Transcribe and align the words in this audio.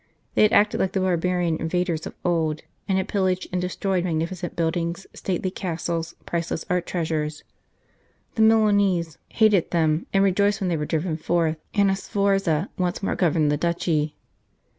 They 0.33 0.41
had 0.41 0.51
acted 0.51 0.79
like 0.79 0.93
the 0.93 0.99
barbarian 0.99 1.57
invaders 1.57 2.07
of 2.07 2.15
old, 2.25 2.63
and 2.87 2.97
had 2.97 3.07
pil 3.07 3.21
laged 3.25 3.45
and 3.51 3.61
destroyed 3.61 4.03
magnificent 4.03 4.55
buildings, 4.55 5.05
stately 5.13 5.51
castles, 5.51 6.15
priceless 6.25 6.65
art 6.71 6.87
treasures. 6.87 7.43
The 8.33 8.41
Milanese 8.41 9.19
hated 9.29 9.69
them, 9.69 10.07
and 10.11 10.23
rejoiced 10.23 10.59
when 10.59 10.69
they 10.69 10.77
were 10.77 10.87
driven 10.87 11.17
forth, 11.17 11.57
and 11.75 11.91
a 11.91 11.95
Sforza 11.95 12.71
once 12.79 13.03
more 13.03 13.13
governed 13.15 13.51
the 13.51 13.57
duchy. 13.57 14.15